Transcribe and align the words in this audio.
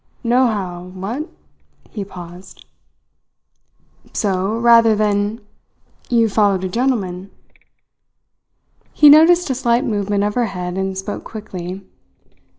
Nohow 0.23 0.89
what?" 0.95 1.29
He 1.91 2.03
paused. 2.03 2.65
"So, 4.13 4.57
rather 4.57 4.95
than 4.95 5.41
you 6.09 6.27
followed 6.27 6.63
a 6.63 6.69
gentleman?" 6.69 7.29
He 8.93 9.09
noticed 9.11 9.51
a 9.51 9.53
slight 9.53 9.85
movement 9.85 10.23
of 10.23 10.33
her 10.33 10.45
head 10.45 10.75
and 10.75 10.97
spoke 10.97 11.23
quickly. 11.23 11.83